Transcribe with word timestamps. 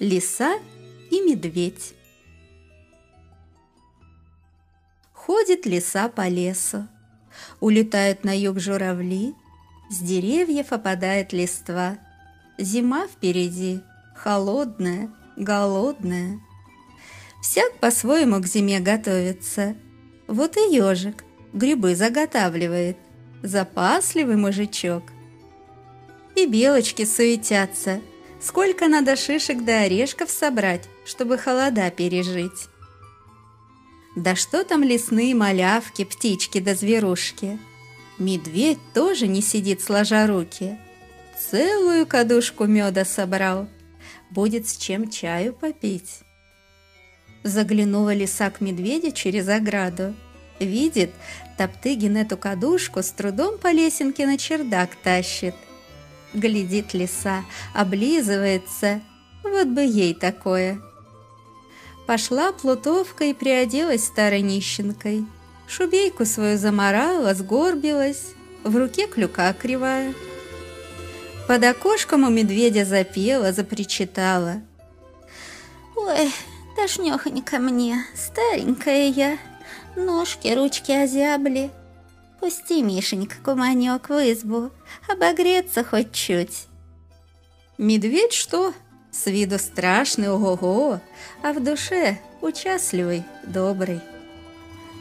Лиса 0.00 0.54
и 1.10 1.20
медведь. 1.20 1.92
Ходит 5.12 5.66
лиса 5.66 6.08
по 6.08 6.26
лесу. 6.26 6.88
Улетают 7.60 8.24
на 8.24 8.34
юг 8.34 8.60
журавли, 8.60 9.34
С 9.90 9.98
деревьев 9.98 10.72
опадает 10.72 11.34
листва. 11.34 11.98
Зима 12.56 13.08
впереди, 13.08 13.82
холодная, 14.16 15.10
голодная. 15.36 16.40
Всяк 17.42 17.78
по-своему 17.78 18.40
к 18.40 18.46
зиме 18.46 18.80
готовится. 18.80 19.76
Вот 20.26 20.56
и 20.56 20.74
ежик 20.74 21.24
грибы 21.52 21.94
заготавливает, 21.94 22.96
Запасливый 23.42 24.36
мужичок. 24.36 25.02
И 26.36 26.46
белочки 26.46 27.04
суетятся– 27.04 28.00
Сколько 28.40 28.88
надо 28.88 29.16
шишек 29.16 29.64
да 29.64 29.82
орешков 29.82 30.30
собрать, 30.30 30.88
чтобы 31.04 31.36
холода 31.36 31.90
пережить? 31.90 32.68
Да 34.16 34.34
что 34.34 34.64
там 34.64 34.82
лесные 34.82 35.34
малявки, 35.34 36.04
птички 36.04 36.58
да 36.58 36.74
зверушки? 36.74 37.58
Медведь 38.18 38.78
тоже 38.94 39.26
не 39.26 39.42
сидит 39.42 39.82
сложа 39.82 40.26
руки. 40.26 40.78
Целую 41.38 42.06
кадушку 42.06 42.64
меда 42.64 43.04
собрал. 43.04 43.68
Будет 44.30 44.68
с 44.68 44.76
чем 44.76 45.10
чаю 45.10 45.52
попить. 45.52 46.20
Заглянула 47.42 48.14
лиса 48.14 48.50
к 48.50 48.60
медведю 48.60 49.12
через 49.12 49.48
ограду. 49.48 50.14
Видит, 50.58 51.10
Топтыгин 51.58 52.16
эту 52.16 52.36
кадушку 52.36 53.02
с 53.02 53.10
трудом 53.10 53.58
по 53.58 53.70
лесенке 53.70 54.26
на 54.26 54.38
чердак 54.38 54.96
тащит– 54.96 55.54
Глядит 56.32 56.94
лиса, 56.94 57.44
облизывается. 57.74 59.00
Вот 59.42 59.66
бы 59.68 59.82
ей 59.82 60.14
такое. 60.14 60.80
Пошла 62.06 62.52
плутовка 62.52 63.24
и 63.24 63.34
приоделась 63.34 64.04
старой 64.04 64.42
нищенкой. 64.42 65.26
Шубейку 65.68 66.24
свою 66.24 66.58
заморала, 66.58 67.34
сгорбилась, 67.34 68.34
в 68.64 68.76
руке 68.76 69.06
клюка 69.06 69.52
кривая. 69.52 70.14
Под 71.46 71.64
окошком 71.64 72.24
у 72.24 72.30
медведя 72.30 72.84
запела, 72.84 73.52
запричитала. 73.52 74.62
«Ой, 75.96 76.32
тошнёхонько 76.76 77.58
мне, 77.58 78.04
старенькая 78.14 79.08
я, 79.08 79.38
ножки, 79.96 80.48
ручки 80.48 80.92
озябли, 80.92 81.70
Пусти, 82.40 82.82
Мишенька, 82.82 83.36
куманек 83.44 84.08
в 84.08 84.14
избу, 84.32 84.70
обогреться 85.06 85.84
хоть 85.84 86.12
чуть. 86.12 86.68
Медведь 87.76 88.32
что? 88.32 88.72
С 89.12 89.26
виду 89.26 89.58
страшный, 89.58 90.30
ого-го, 90.30 91.00
а 91.42 91.52
в 91.52 91.62
душе 91.62 92.18
участливый, 92.40 93.24
добрый. 93.44 94.00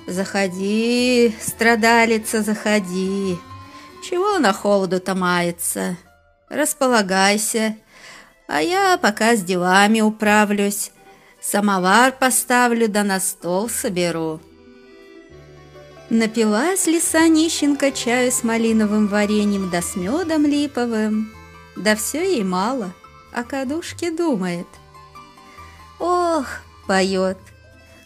Заходи, 0.05 1.33
страдалица, 1.39 2.41
заходи. 2.41 3.37
Чего 4.03 4.39
на 4.39 4.51
холоду-то 4.51 5.15
мается? 5.15 5.97
Располагайся, 6.49 7.77
а 8.47 8.61
я 8.61 8.97
пока 8.97 9.35
с 9.35 9.43
делами 9.43 10.01
управлюсь. 10.01 10.91
Самовар 11.39 12.11
поставлю 12.11 12.89
да 12.89 13.03
на 13.03 13.21
стол 13.21 13.69
соберу. 13.69 14.41
Напилась 16.09 16.87
лиса 16.87 17.27
нищенка 17.27 17.91
чаю 17.91 18.31
с 18.31 18.43
малиновым 18.43 19.07
вареньем 19.07 19.69
да 19.69 19.83
с 19.83 19.95
медом 19.95 20.43
липовым. 20.43 21.31
Да 21.75 21.95
все 21.95 22.23
ей 22.23 22.43
мало, 22.43 22.95
о 23.31 23.43
кадушке 23.43 24.09
думает. 24.09 24.65
Ох, 25.99 26.47
поет, 26.87 27.37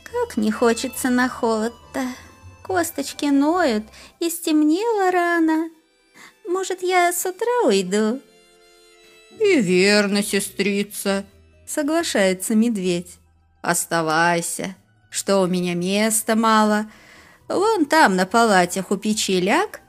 как 0.03 0.35
не 0.35 0.51
хочется 0.51 1.09
на 1.09 1.29
холод-то. 1.29 2.01
Косточки 2.61 3.25
ноют, 3.25 3.85
и 4.19 4.29
стемнело 4.29 5.09
рано. 5.09 5.69
Может, 6.45 6.83
я 6.83 7.13
с 7.13 7.25
утра 7.25 7.65
уйду? 7.65 8.19
И 9.39 9.61
верно, 9.61 10.23
сестрица, 10.23 11.25
соглашается 11.65 12.53
медведь. 12.53 13.17
Оставайся, 13.61 14.75
что 15.09 15.39
у 15.39 15.47
меня 15.47 15.73
места 15.73 16.35
мало— 16.35 16.91
Вон 17.47 17.85
там 17.85 18.15
на 18.15 18.25
палатях 18.25 18.91
у 18.91 18.97
печи 18.97 19.39
ляг, 19.39 19.81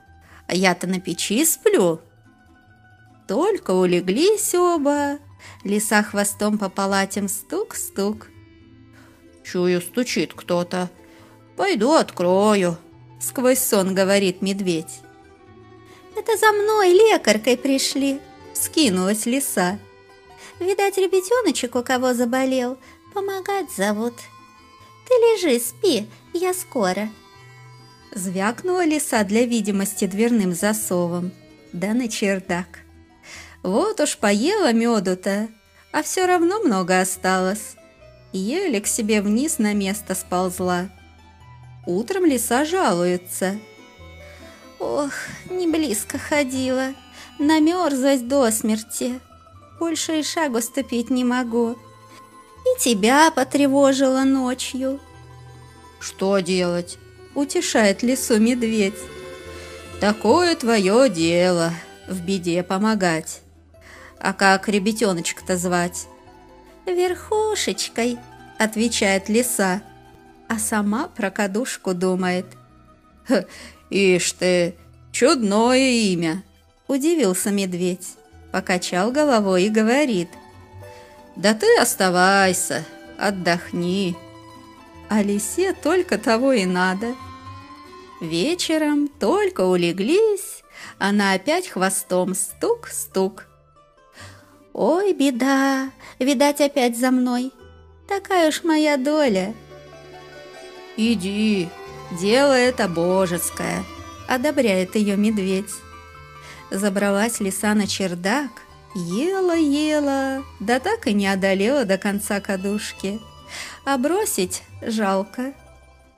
а 0.47 0.55
я-то 0.55 0.87
на 0.87 0.99
печи 0.99 1.45
сплю. 1.45 2.01
Только 3.27 3.71
улеглись 3.71 4.53
оба, 4.53 5.19
лиса 5.63 6.03
хвостом 6.03 6.57
по 6.57 6.69
палатям 6.69 7.27
стук-стук. 7.27 8.27
Чую, 9.43 9.81
стучит 9.81 10.33
кто-то. 10.33 10.89
Пойду 11.55 11.93
открою, 11.93 12.77
сквозь 13.21 13.59
сон 13.59 13.95
говорит 13.95 14.41
медведь. 14.41 15.01
Это 16.15 16.37
за 16.37 16.51
мной 16.51 16.89
лекаркой 16.89 17.57
пришли, 17.57 18.19
скинулась 18.53 19.25
лиса. 19.25 19.79
Видать, 20.59 20.97
ребятеночек 20.97 21.75
у 21.75 21.83
кого 21.83 22.13
заболел, 22.13 22.77
помогать 23.13 23.71
зовут. 23.71 24.13
Ты 25.07 25.13
лежи, 25.13 25.59
спи, 25.59 26.07
я 26.33 26.53
скоро. 26.53 27.09
Звякнула 28.15 28.85
лиса 28.85 29.25
для 29.25 29.45
видимости 29.45 30.07
дверным 30.07 30.55
засовом, 30.55 31.33
да 31.73 31.93
на 31.93 32.07
чердак. 32.07 32.79
Вот 33.61 33.99
уж 33.99 34.17
поела 34.17 34.71
меду-то, 34.71 35.49
а 35.91 36.01
все 36.01 36.25
равно 36.25 36.61
много 36.61 37.01
осталось. 37.01 37.75
Еле 38.31 38.79
к 38.79 38.87
себе 38.87 39.21
вниз 39.21 39.59
на 39.59 39.73
место 39.73 40.15
сползла. 40.15 40.89
Утром 41.85 42.23
лиса 42.23 42.63
жалуется. 42.63 43.59
«Ох, 44.79 45.11
не 45.49 45.67
близко 45.67 46.17
ходила, 46.17 46.93
намерзлась 47.37 48.21
до 48.21 48.49
смерти. 48.51 49.19
Больше 49.77 50.19
и 50.19 50.23
шагу 50.23 50.61
ступить 50.61 51.09
не 51.09 51.25
могу. 51.25 51.71
И 51.73 52.79
тебя 52.79 53.29
потревожила 53.31 54.23
ночью». 54.23 55.01
«Что 55.99 56.39
делать?» 56.39 56.97
Утешает 57.35 58.01
лису 58.01 58.39
медведь. 58.39 58.95
Такое 59.99 60.55
твое 60.55 61.09
дело, 61.09 61.73
в 62.07 62.21
беде 62.21 62.63
помогать. 62.63 63.41
А 64.19 64.33
как 64.33 64.67
ребятеночка-то 64.67 65.57
звать? 65.57 66.07
Верхушечкой, 66.85 68.17
отвечает 68.57 69.29
лиса, 69.29 69.81
а 70.47 70.59
сама 70.59 71.07
про 71.07 71.31
кадушку 71.31 71.93
думает. 71.93 72.45
Ишь 73.89 74.31
ты, 74.33 74.75
чудное 75.11 75.77
имя, 75.77 76.43
удивился 76.87 77.51
медведь, 77.51 78.15
покачал 78.51 79.11
головой 79.11 79.63
и 79.63 79.69
говорит. 79.69 80.29
Да 81.35 81.53
ты 81.53 81.67
оставайся, 81.79 82.85
отдохни. 83.17 84.15
А 85.09 85.21
лисе 85.21 85.73
только 85.73 86.17
того 86.17 86.53
и 86.53 86.65
надо– 86.65 87.15
Вечером 88.21 89.07
только 89.07 89.61
улеглись, 89.61 90.63
она 90.97 91.33
опять 91.33 91.67
хвостом 91.67 92.33
стук-стук. 92.33 93.47
«Ой, 94.73 95.13
беда! 95.13 95.91
Видать, 96.19 96.61
опять 96.61 96.97
за 96.97 97.11
мной! 97.11 97.51
Такая 98.07 98.49
уж 98.49 98.63
моя 98.63 98.97
доля!» 98.97 99.53
«Иди, 100.97 101.69
дело 102.19 102.53
это 102.53 102.87
божеское!»— 102.87 103.83
одобряет 104.27 104.95
ее 104.95 105.17
медведь. 105.17 105.71
Забралась 106.71 107.41
лиса 107.41 107.73
на 107.73 107.85
чердак, 107.85 108.51
ела-ела, 108.95 110.43
да 110.59 110.79
так 110.79 111.07
и 111.07 111.13
не 111.13 111.27
одолела 111.27 111.83
до 111.83 111.97
конца 111.97 112.39
кадушки. 112.39 113.19
А 113.85 113.97
бросить 113.97 114.63
жалко 114.81 115.53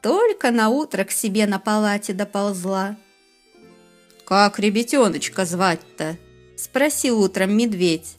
только 0.02 0.52
на 0.52 0.70
утро 0.70 1.04
к 1.04 1.12
себе 1.12 1.48
на 1.48 1.60
палате 1.60 2.14
доползла. 2.14 2.96
«Как 4.26 4.60
ребятеночка 4.60 5.46
звать-то?»– 5.46 6.18
спросил 6.58 7.22
утром 7.22 7.56
медведь. 7.56 8.18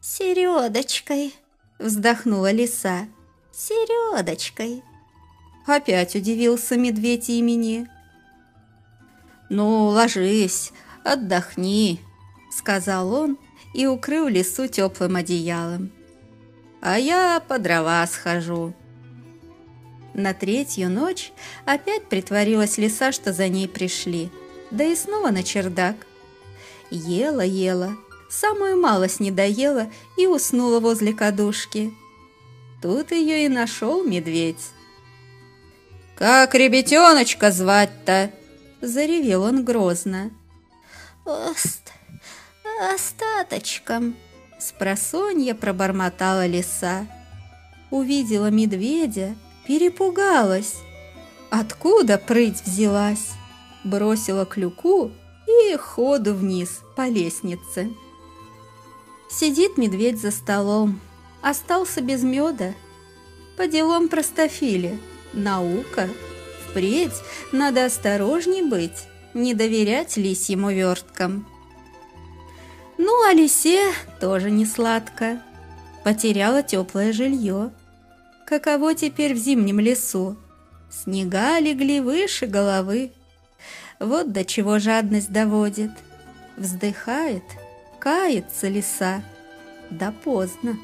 «Середочкой»,– 0.00 1.34
вздохнула 1.78 2.50
лиса. 2.50 3.06
«Середочкой». 3.52 4.82
Опять 5.66 6.16
удивился 6.16 6.76
медведь 6.76 7.28
имени. 7.28 7.88
«Ну, 9.48 9.86
ложись, 9.88 10.72
отдохни»,– 11.04 12.00
сказал 12.52 13.12
он 13.12 13.38
и 13.74 13.86
укрыл 13.86 14.26
лису 14.26 14.66
теплым 14.66 15.16
одеялом. 15.16 15.92
«А 16.80 16.98
я 16.98 17.42
по 17.46 17.58
дрова 17.58 18.06
схожу». 18.06 18.74
На 20.14 20.34
третью 20.34 20.90
ночь 20.90 21.32
опять 21.64 22.08
притворилась 22.08 22.78
лиса, 22.78 23.12
что 23.12 23.32
за 23.32 23.48
ней 23.48 23.68
пришли, 23.68 24.30
да 24.70 24.84
и 24.84 24.96
снова 24.96 25.30
на 25.30 25.42
чердак. 25.42 25.96
Ела-ела, 26.90 27.96
самую 28.28 28.80
малость 28.80 29.20
не 29.20 29.30
доела 29.30 29.90
и 30.16 30.26
уснула 30.26 30.80
возле 30.80 31.12
кадушки. 31.12 31.92
Тут 32.82 33.12
ее 33.12 33.44
и 33.44 33.48
нашел 33.48 34.02
медведь. 34.02 34.70
«Как 36.16 36.54
ребятеночка 36.54 37.50
звать-то?»— 37.50 38.30
заревел 38.80 39.42
он 39.42 39.64
грозно. 39.64 40.30
«Ост... 41.24 41.92
остаточком»,— 42.92 44.16
спросонья 44.60 45.54
пробормотала 45.54 46.46
лиса. 46.46 47.06
Увидела 47.90 48.50
медведя, 48.50 49.34
перепугалась. 49.66 50.76
Откуда 51.50 52.18
прыть 52.18 52.62
взялась? 52.64 53.32
Бросила 53.82 54.46
клюку 54.46 55.10
и 55.46 55.76
ходу 55.76 56.34
вниз 56.34 56.80
по 56.96 57.08
лестнице. 57.08 57.90
Сидит 59.30 59.76
медведь 59.76 60.20
за 60.20 60.30
столом, 60.30 61.00
остался 61.42 62.00
без 62.00 62.22
меда. 62.22 62.74
По 63.56 63.66
делам 63.66 64.08
простофили, 64.08 64.98
наука. 65.32 66.08
Впредь 66.66 67.14
надо 67.52 67.86
осторожней 67.86 68.62
быть, 68.62 69.06
не 69.34 69.54
доверять 69.54 70.16
лисьим 70.16 70.64
уверткам. 70.64 71.46
Ну, 73.12 73.24
а 73.28 73.32
лисе 73.32 73.92
тоже 74.20 74.52
не 74.52 74.64
сладко. 74.64 75.42
Потеряла 76.04 76.62
теплое 76.62 77.12
жилье. 77.12 77.72
Каково 78.46 78.94
теперь 78.94 79.34
в 79.34 79.36
зимнем 79.36 79.80
лесу? 79.80 80.36
Снега 80.88 81.58
легли 81.58 81.98
выше 81.98 82.46
головы. 82.46 83.10
Вот 83.98 84.30
до 84.30 84.44
чего 84.44 84.78
жадность 84.78 85.32
доводит. 85.32 85.90
Вздыхает, 86.56 87.42
кается 87.98 88.68
лиса. 88.68 89.24
Да 89.90 90.14
поздно. 90.22 90.78